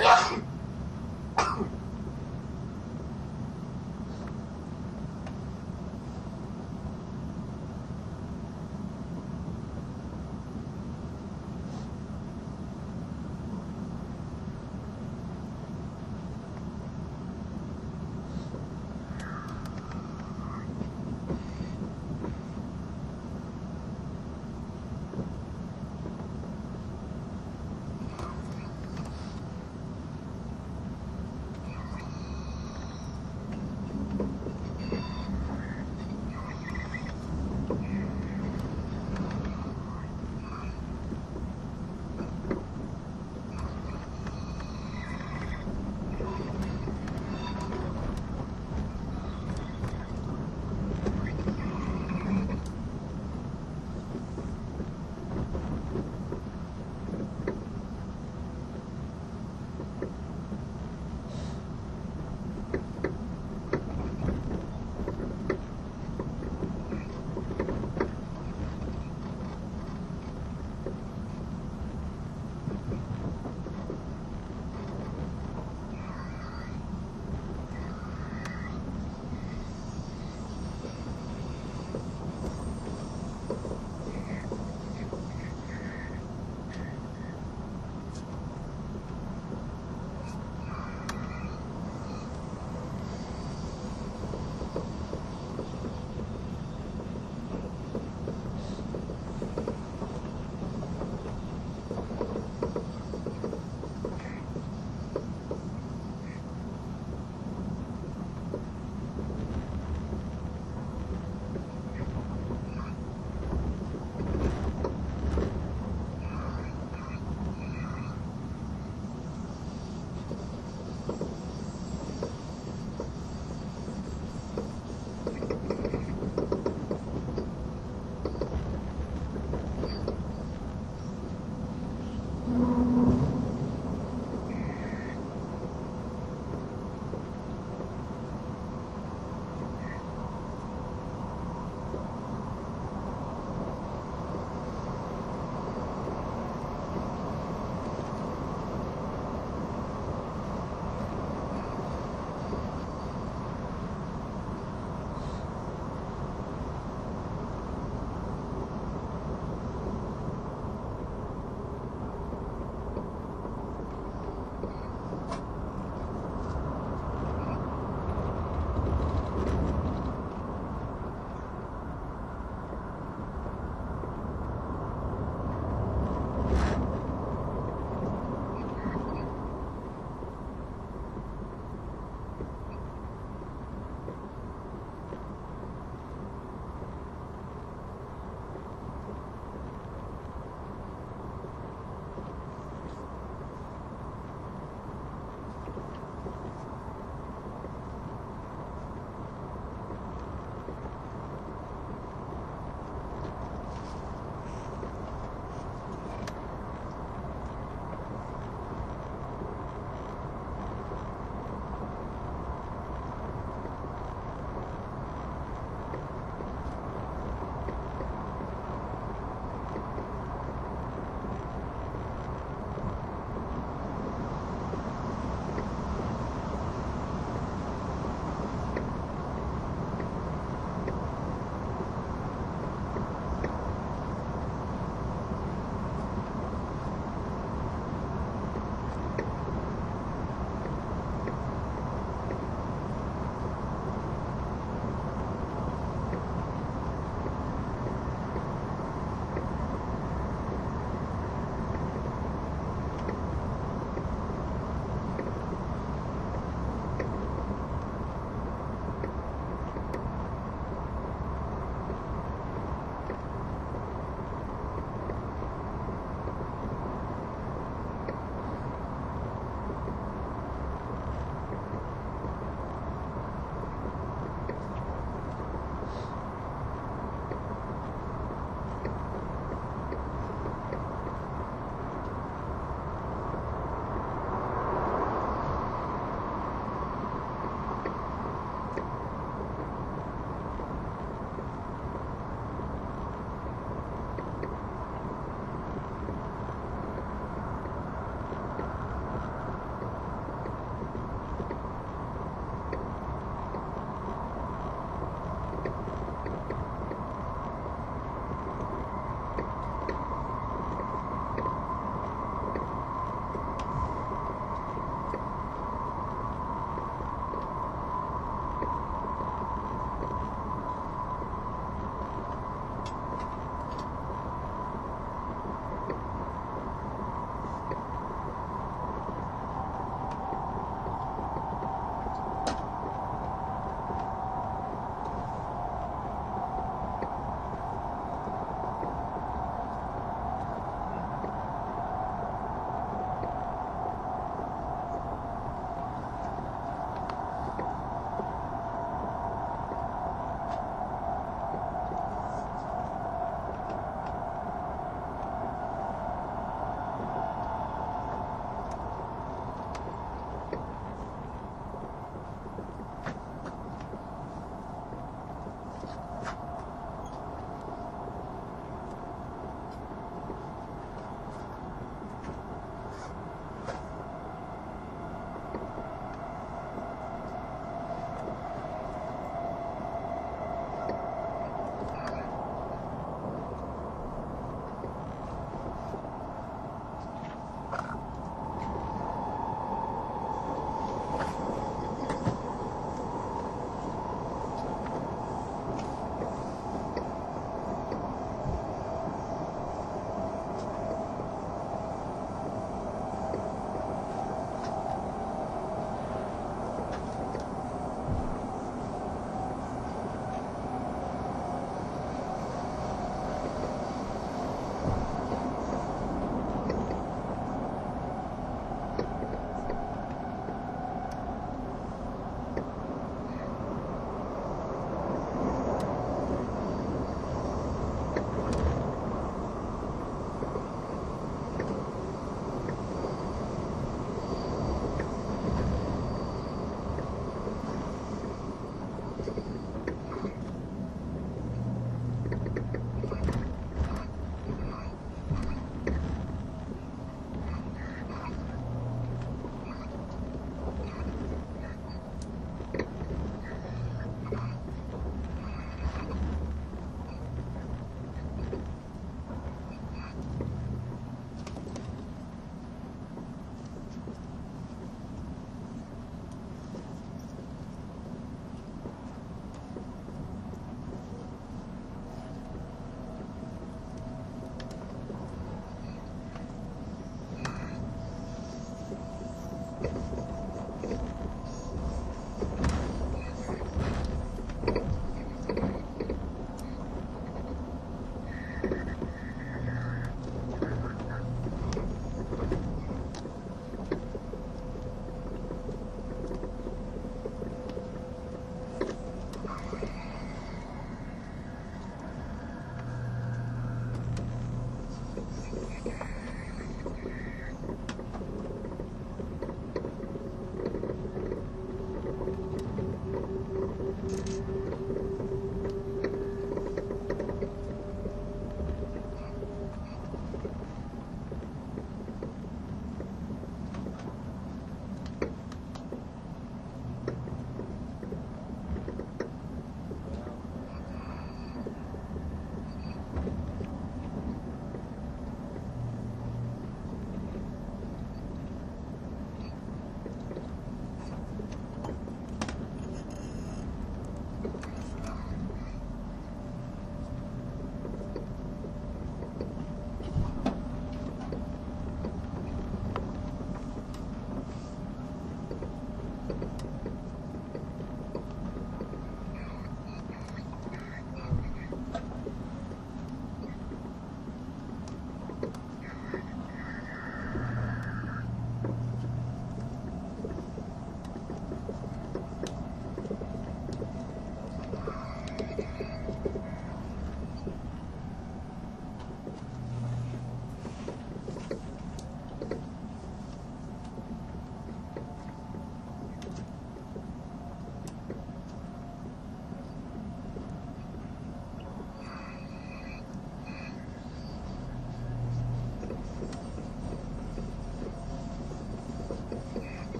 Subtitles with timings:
[0.00, 0.39] Yeah.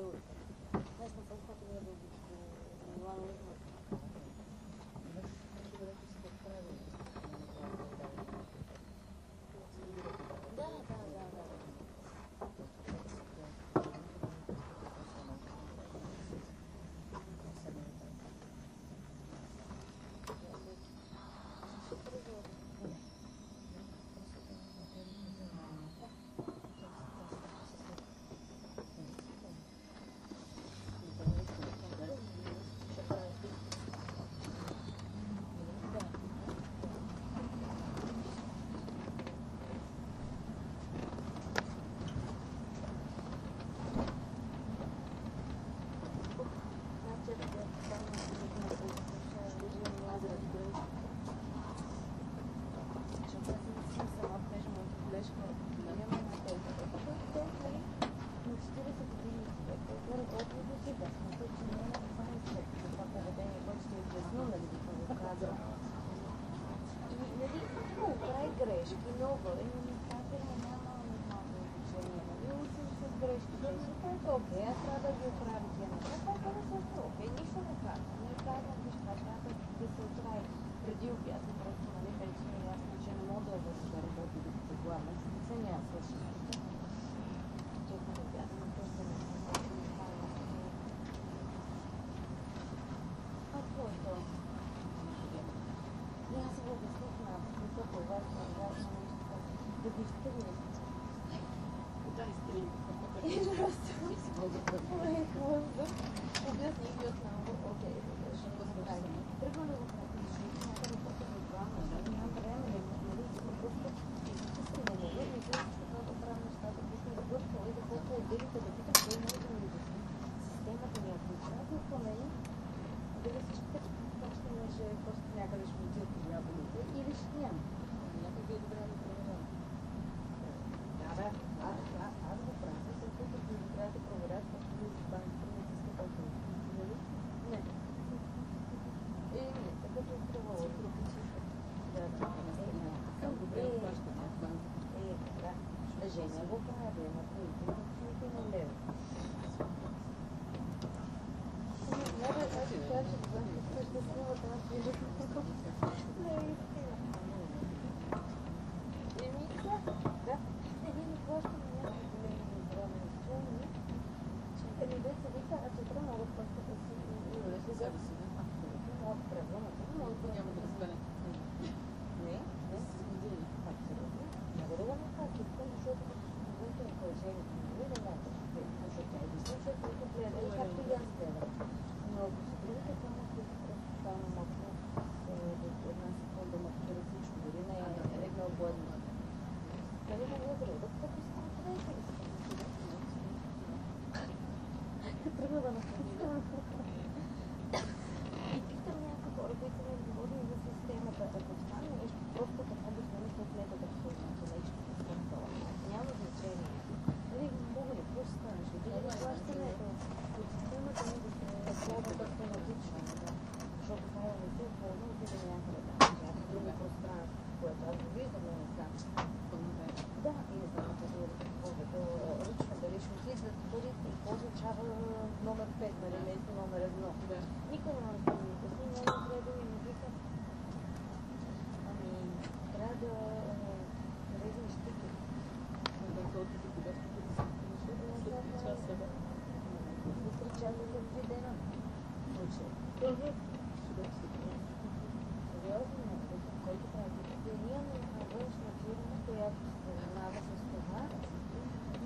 [0.00, 0.29] responsibility.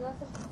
[0.04, 0.43] 좋았을 것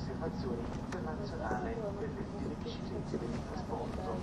[0.00, 4.18] Riservazione internazionale delle, delle biciclette del trasporto.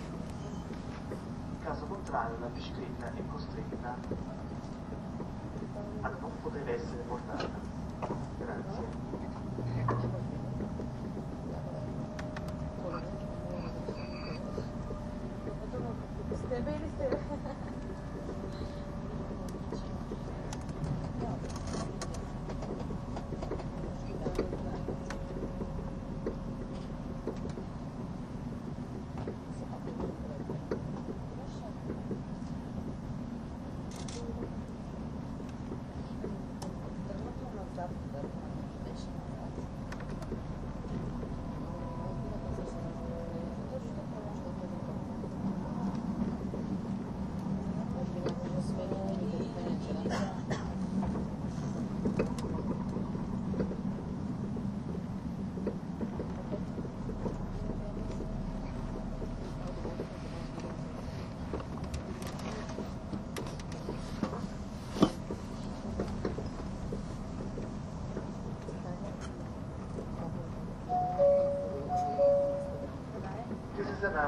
[1.09, 3.95] In caso contrario la bicicletta è costretta
[6.01, 7.66] a non poter essere portata.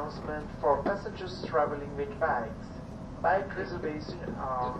[0.09, 2.67] Announcement for passengers traveling with bikes.
[3.21, 4.79] Bike reservations are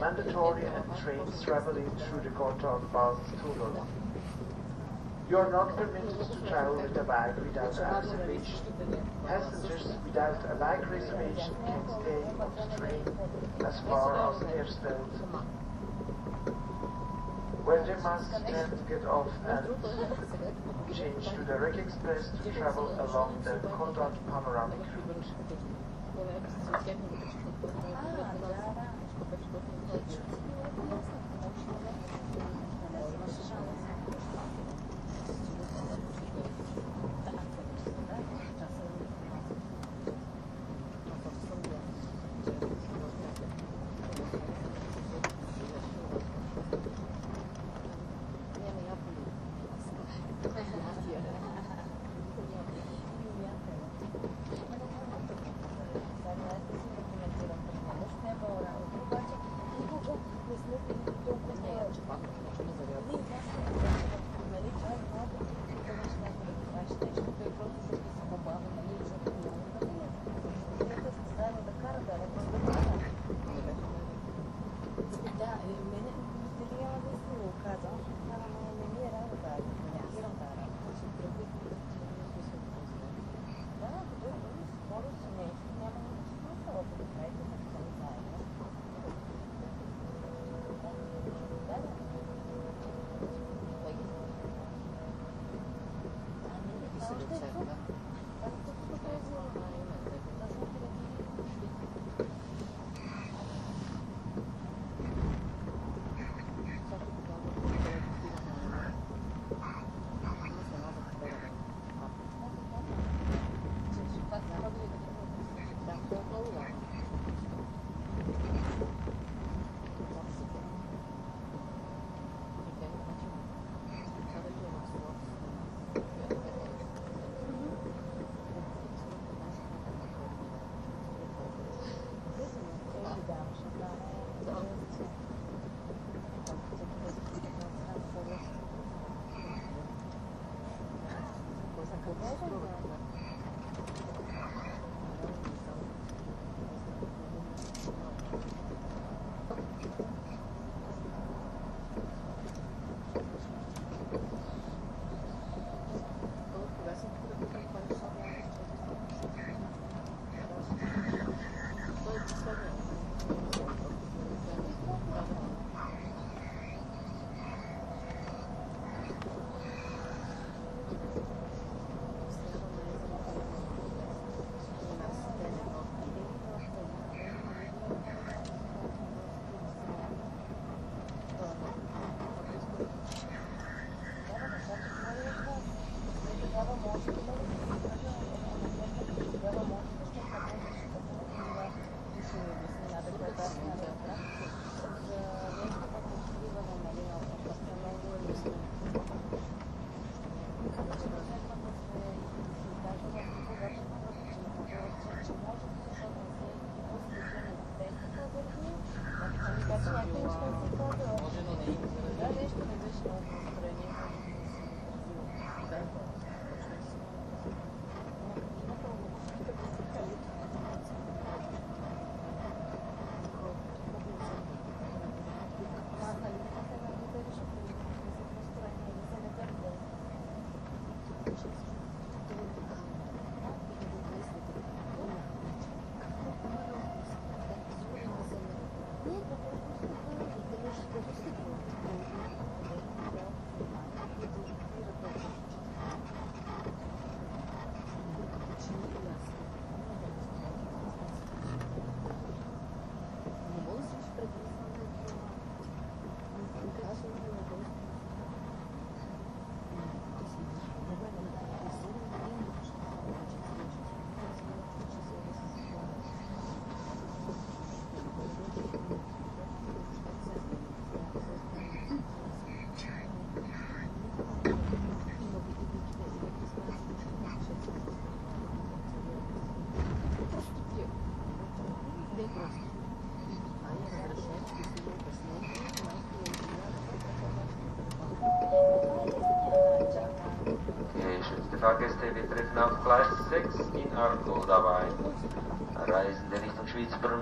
[0.00, 3.86] mandatory and trains traveling through the Gotthard Basis tunnel.
[5.28, 8.60] You are not permitted to travel with a bike without a reservation.
[9.26, 13.04] Passengers without a bike reservation can stay on the train
[13.66, 15.10] as far as Erstelt,
[17.64, 19.66] where they must then get off and
[21.00, 24.99] change to the Rec Express to travel along the Gotthard panoramic route.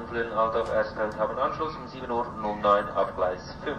[0.09, 3.77] Brunnenflüren, Altdorf, Erstfeld haben Anschluss um 7.09 Uhr auf Gleis 5.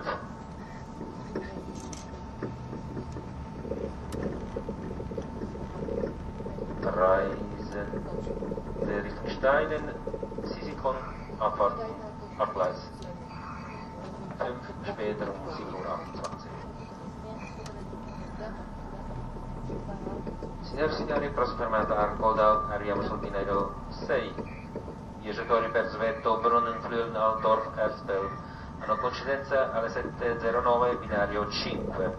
[29.20, 32.18] Coincidenza alle 7.09, binario 5.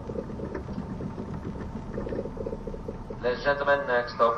[3.21, 4.35] Ladies and gentlemen, next stop,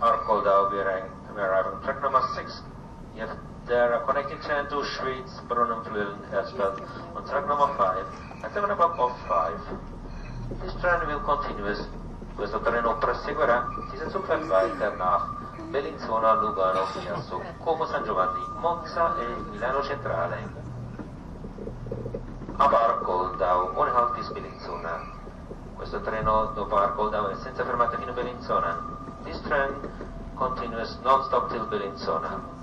[0.00, 2.62] Arcoldau, we arrive on track number 6.
[3.14, 6.82] You have there a connecting train to Schwyz, Brunnenflüren, Erzfeld
[7.14, 10.60] on track number 5 at 7 o'clock of 5.
[10.60, 11.76] This train will continue
[12.34, 15.28] questo treno proseguirà di senso Ferrari nach
[15.70, 20.61] Bellinzona, Lugano, Fiasso, Como San Giovanni, Monza e Milano Centrale.
[22.62, 25.00] A Barcoldau, un halt bis Bellinzona.
[25.74, 28.78] Questo treno dopo Arcoldau è senza fermata fino a Bellinzona.
[29.24, 29.74] This train
[30.36, 32.61] continues non-stop till Bellinzona.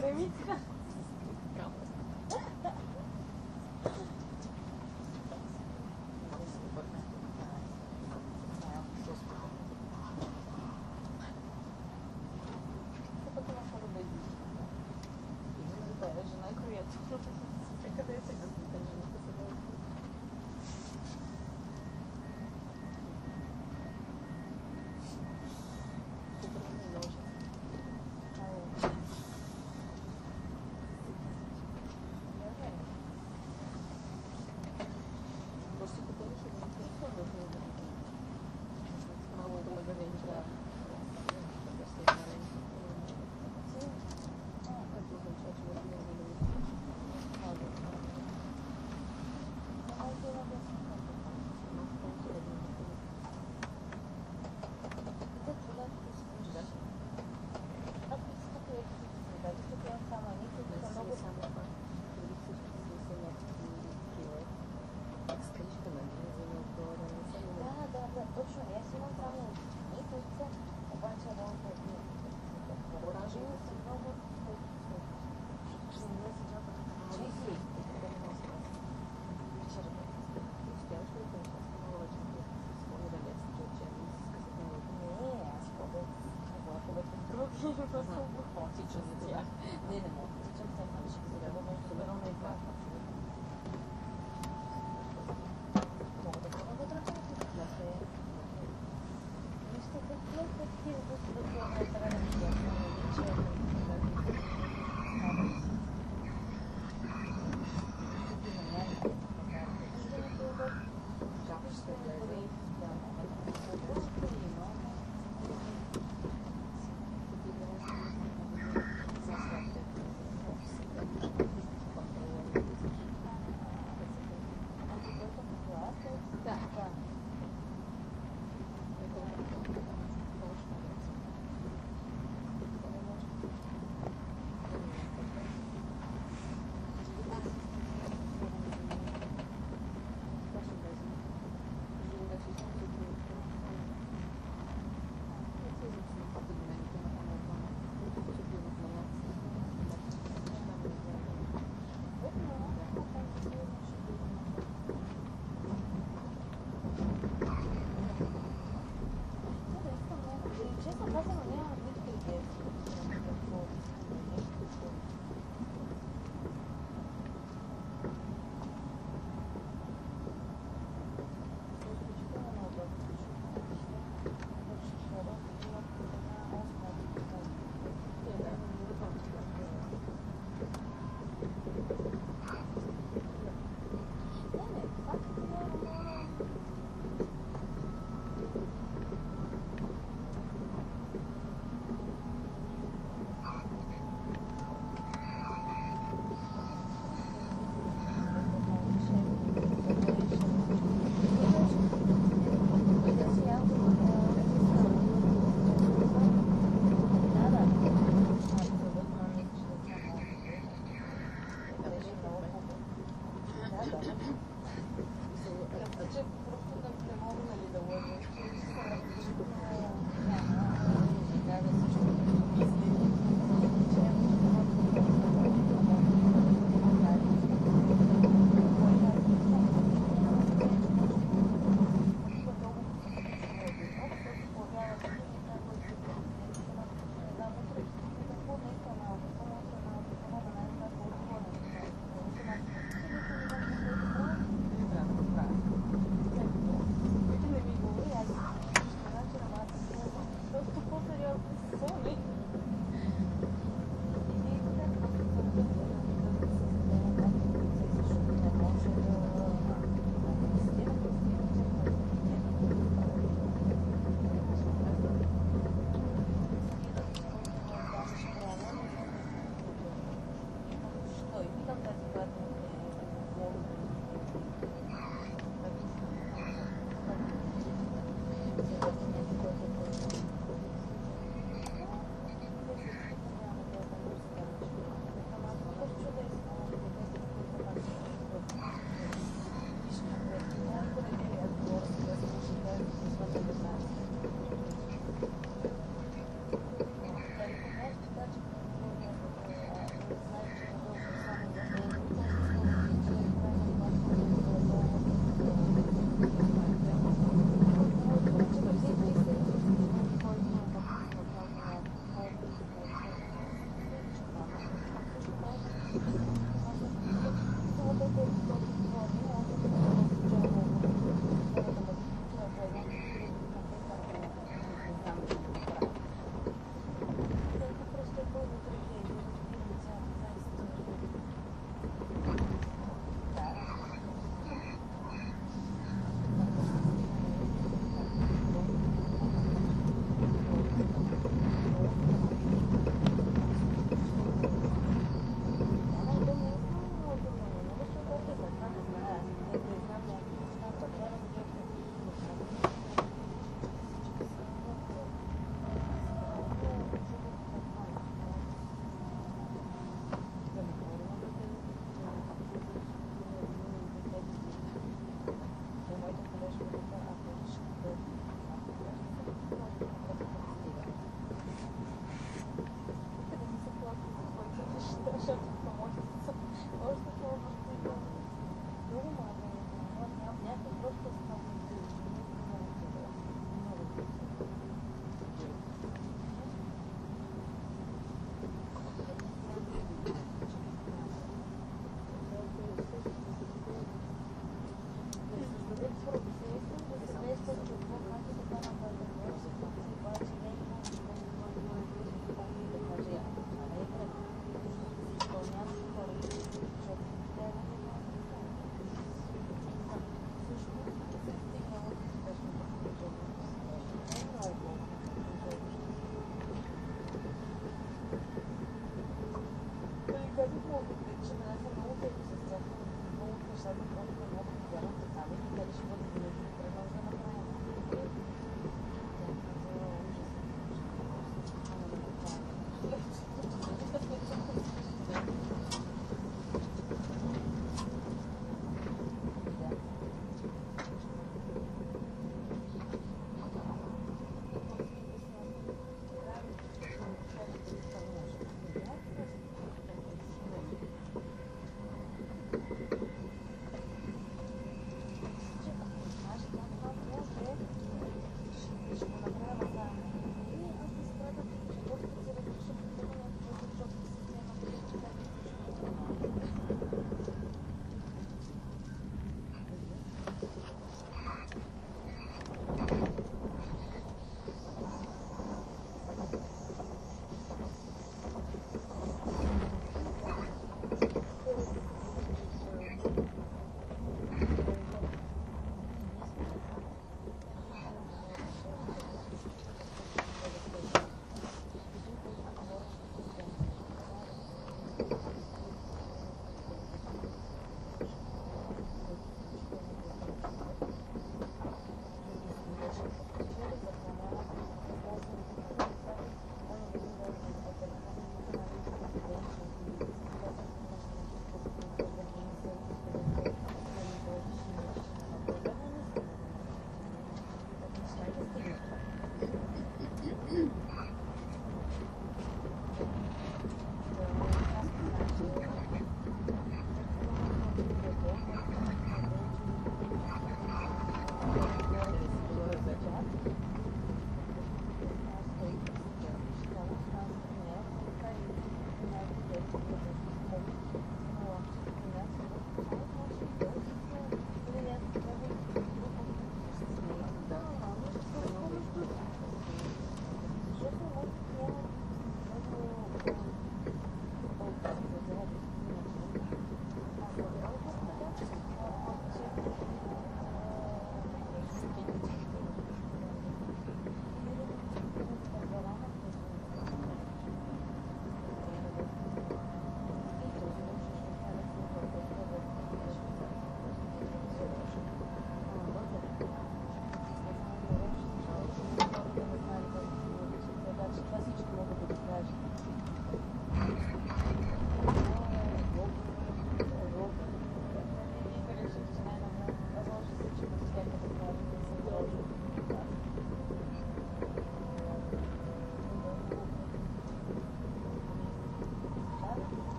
[0.00, 0.67] Керамика.
[87.72, 89.42] 不好，就是这样，
[89.90, 90.00] 你？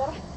[0.00, 0.29] zorra.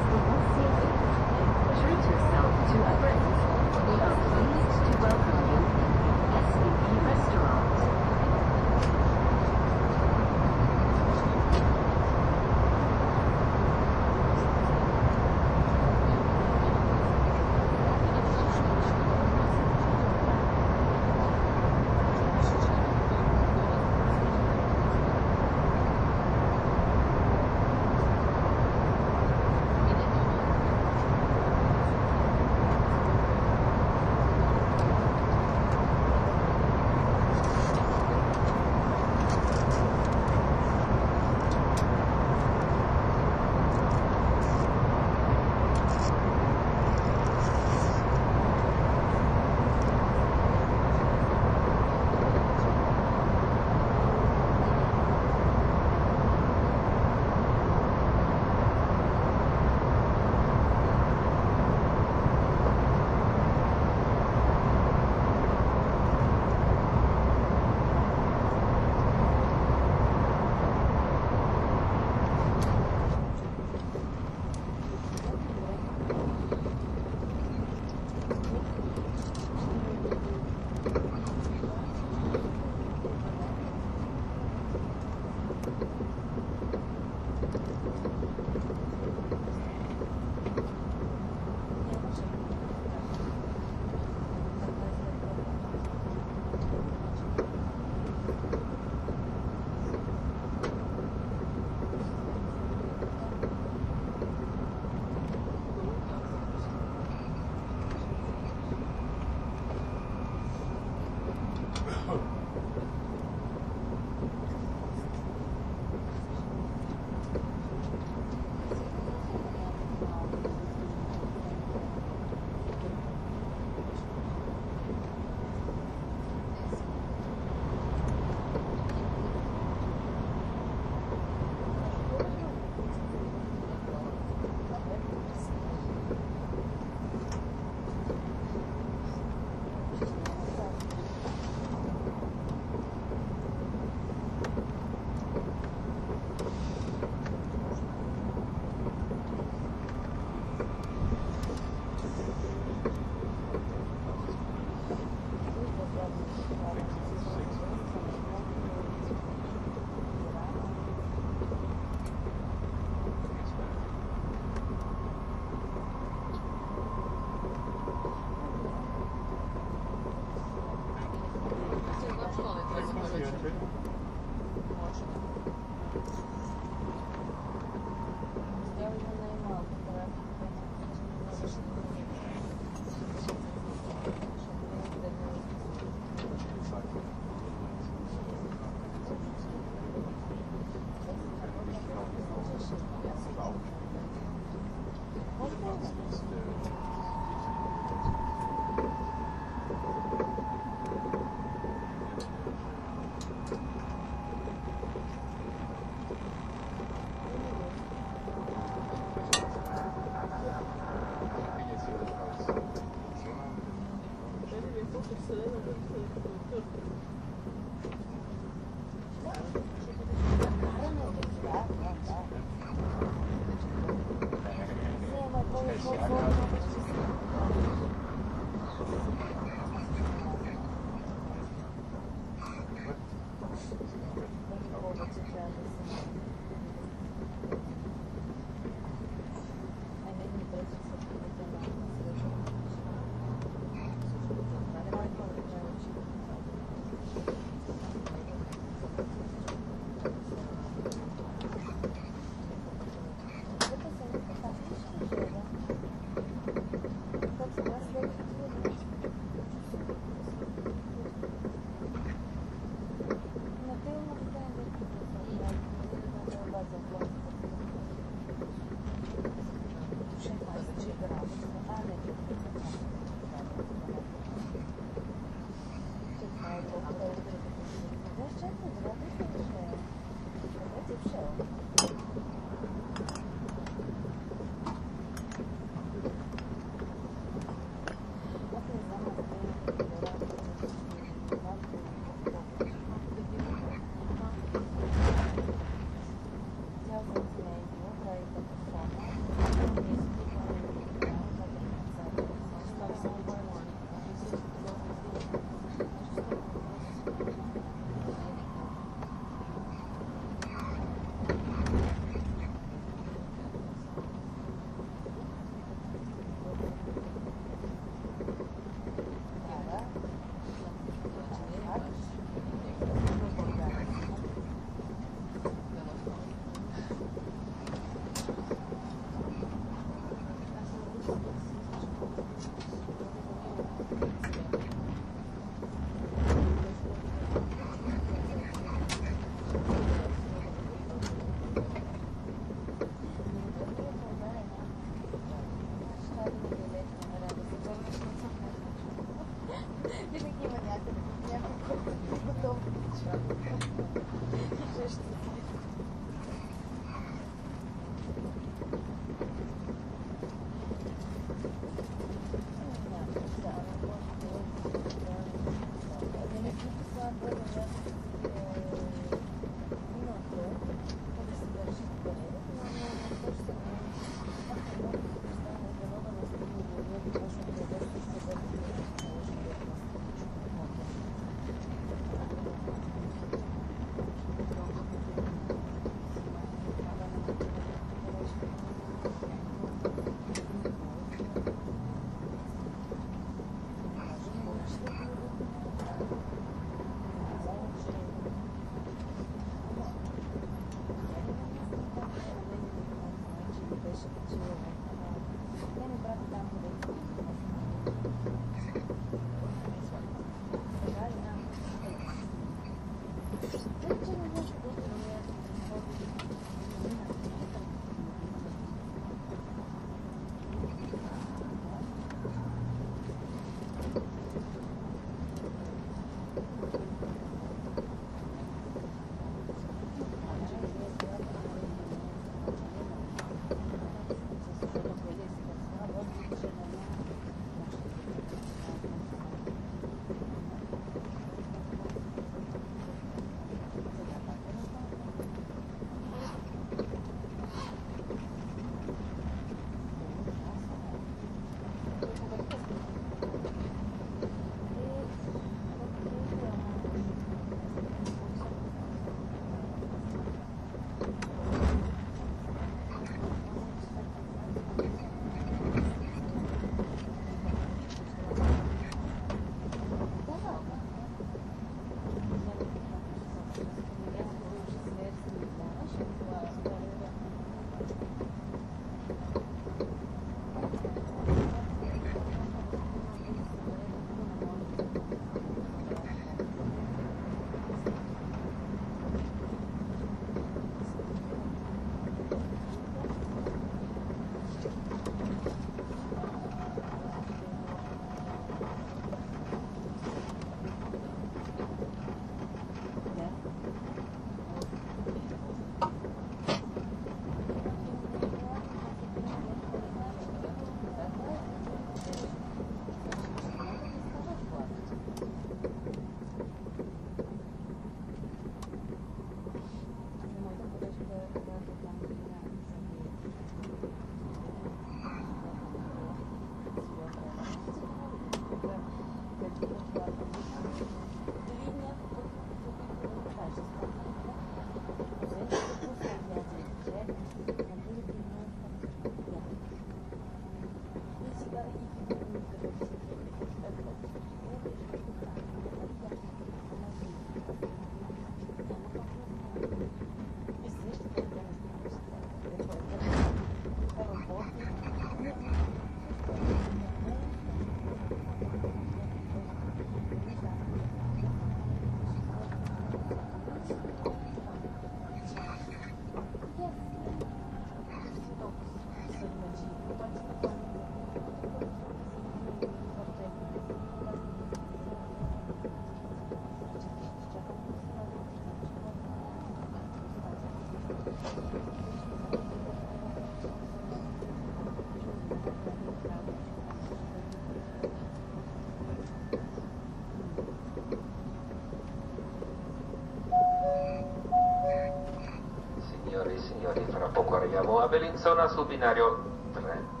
[598.22, 599.22] Arriviamo a Bellinzona sul binario
[599.52, 600.00] 3.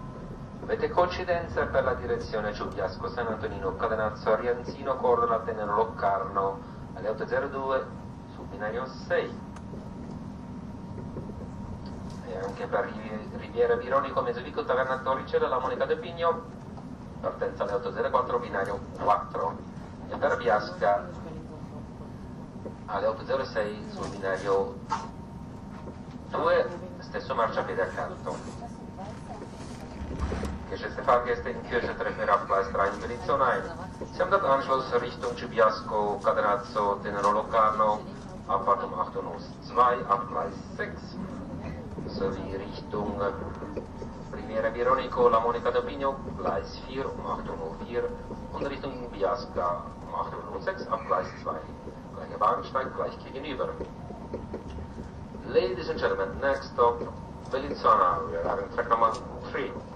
[0.62, 6.60] Avete coincidenza per la direzione Giubiasco San Antonino Cadenazzo Arianzino Cordova Tenero Loccarno
[6.94, 7.84] alle 8.02
[8.34, 9.40] sul binario 6.
[12.26, 16.42] E anche per Rivi- Riviera Vironico Mesovico Taverna Torricella La Monica del Pigno
[17.20, 19.56] partenza alle 8.04 binario 4.
[20.10, 21.08] E per Biasca
[22.86, 24.81] alle 8.06 sul binario
[31.52, 33.62] Geschätzte Fahrgäste in Kirche treffen wir auf Gleis 3 in Bellinzona ein.
[34.12, 38.00] Sie haben dort Anschluss Richtung Cibiasco, Cadenazzo, Tenero Locarno,
[38.48, 41.16] Abfahrt um 8.02 auf Gleis 6,
[42.06, 43.20] sowie Richtung
[44.32, 48.02] Riviera Vironico, La Monica d'Opigno, Gleis 4 um 8.04
[48.52, 51.52] und Richtung Biasca um 8.06 auf Gleis 2.
[52.16, 53.68] Gleicher Bahnsteig gleich gegenüber.
[55.48, 57.00] Ladies and gentlemen, next stop,
[57.50, 58.20] Bellinzona.
[58.30, 59.12] We are having track number
[59.52, 59.91] 3.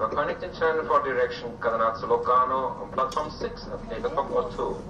[0.00, 4.50] You are connecting channel for direction Cadenazzo Locano on platform 6 at 8 o'clock or
[4.56, 4.82] 2.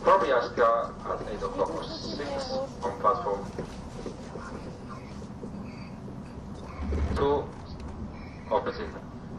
[0.00, 2.52] Probiaska at 8 o'clock or 6
[2.82, 3.44] on platform
[7.14, 7.44] 2
[8.50, 8.88] opposite.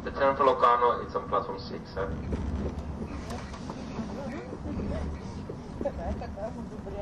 [0.03, 1.97] The Trento Locano is on platform 6.
[1.97, 2.07] Eh?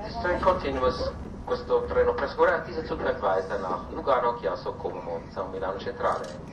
[0.06, 1.12] This train continues
[1.44, 6.53] questo treno prescura attesa sul Advisor Lugano, Chiasso, Como, Monza, Milano Centrale.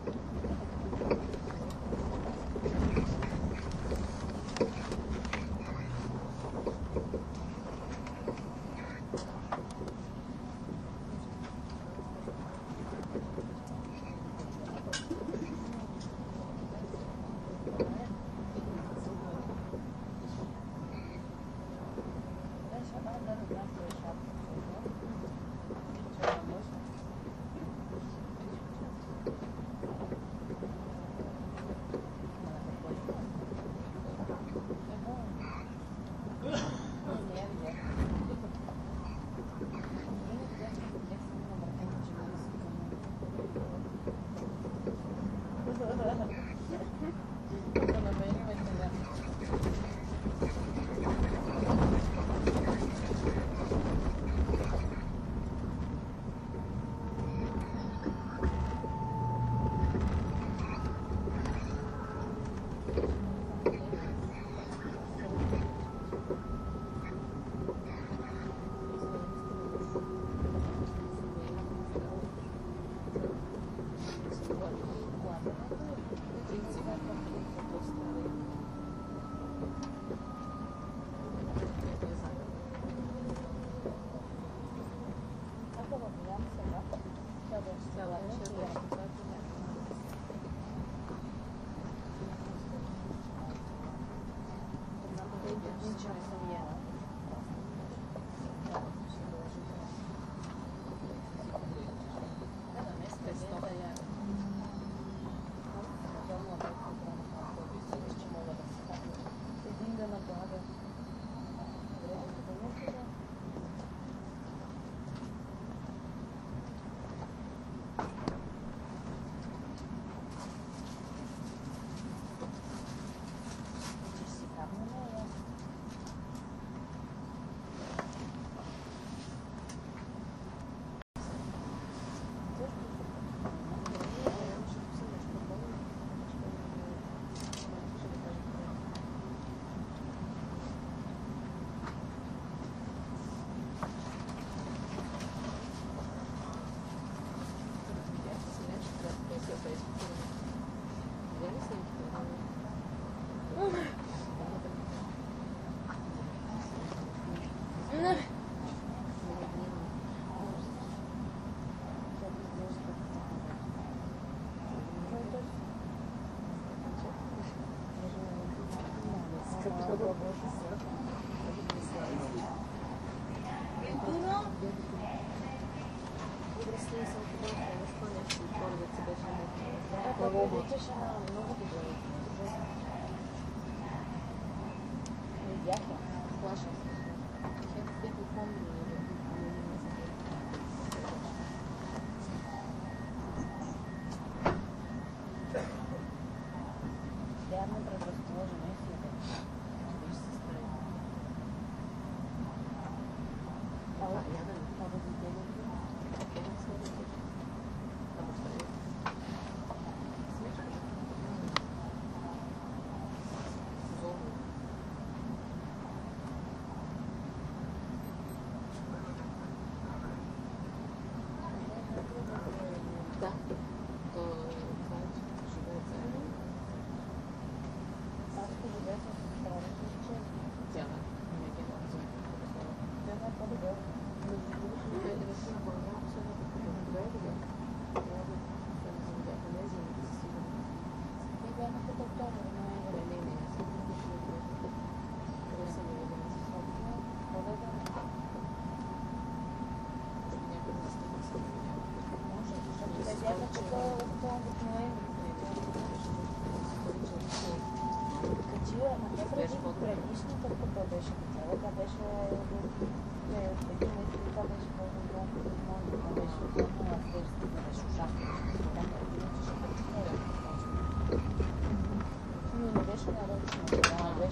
[96.13, 96.40] Gracias.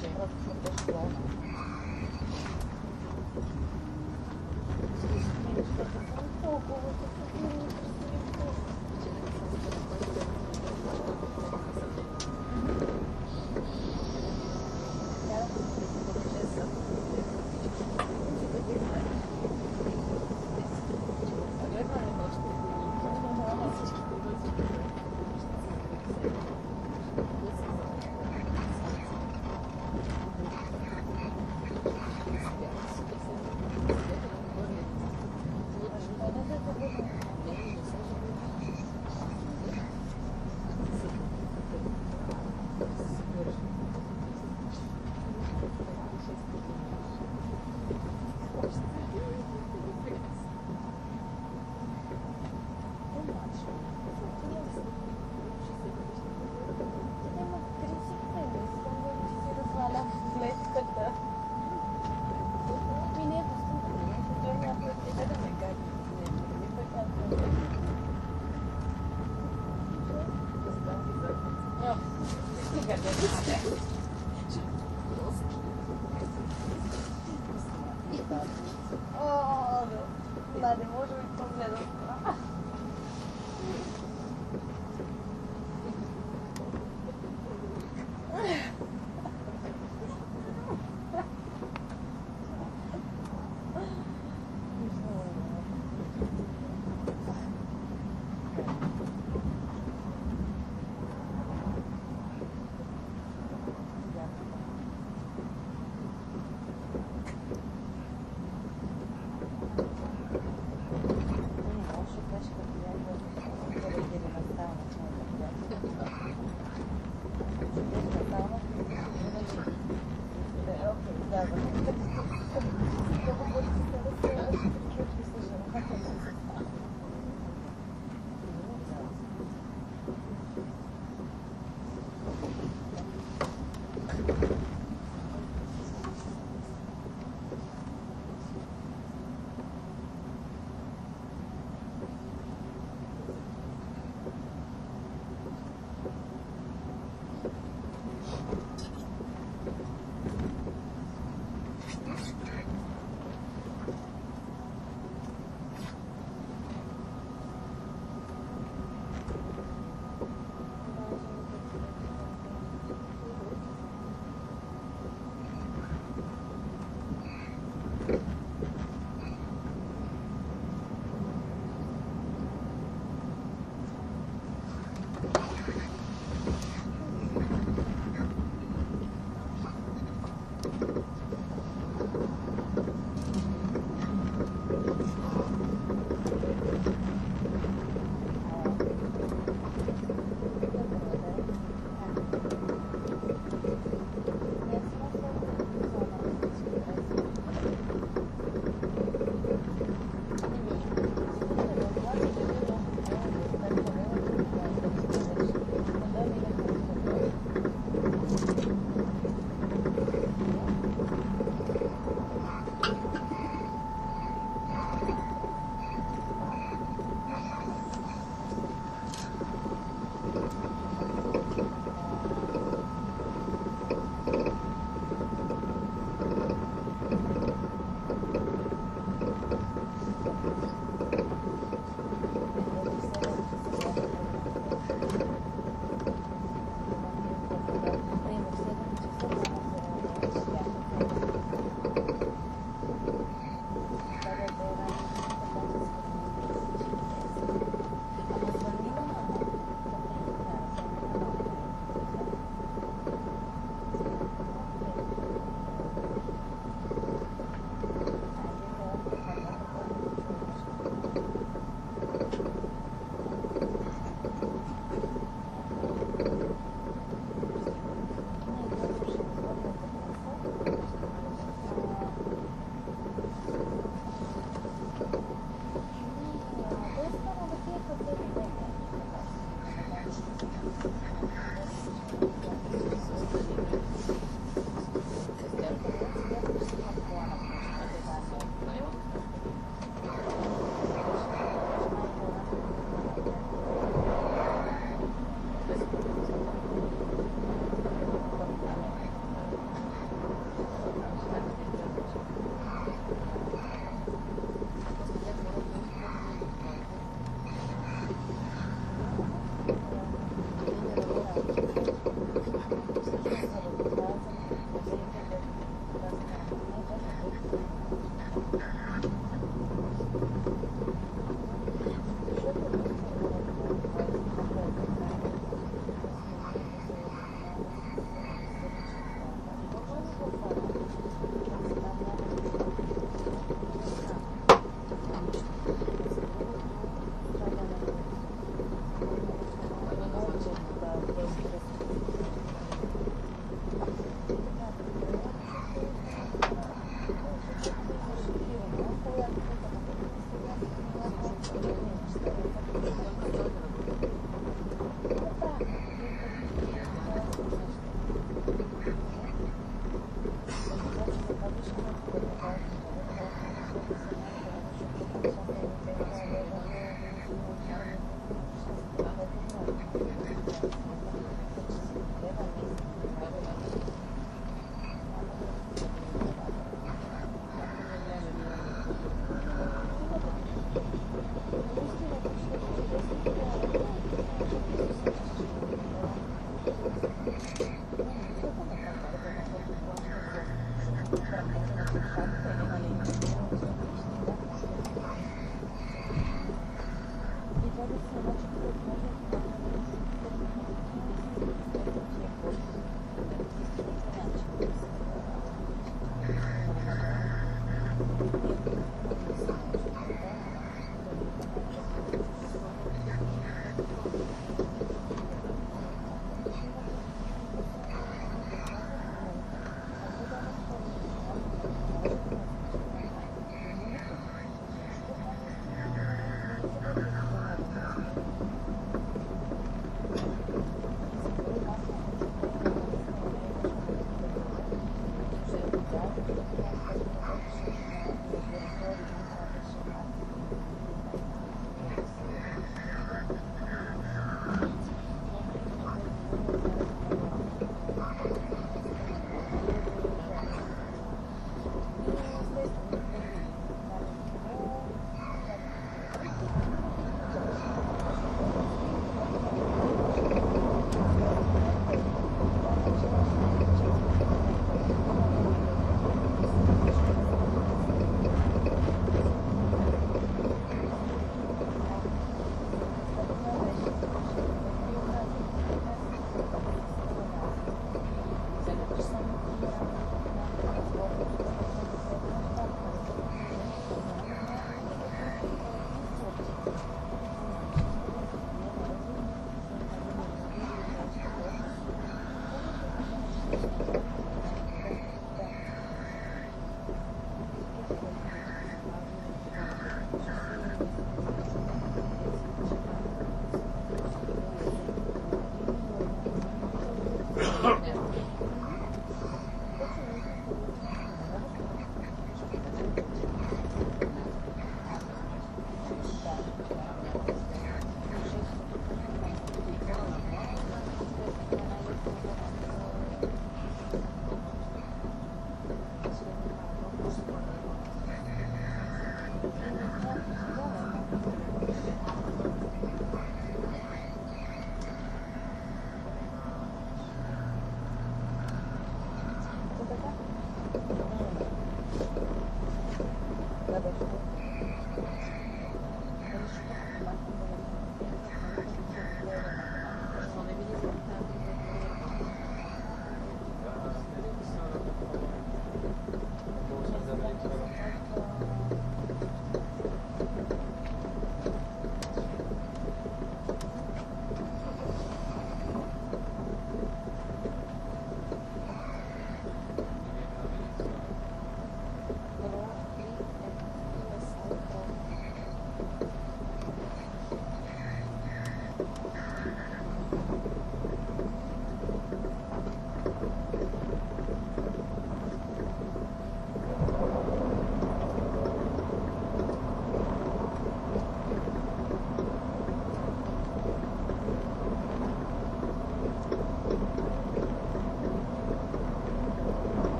[0.00, 1.27] gente.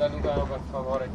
[0.00, 1.09] da Lugano per favore,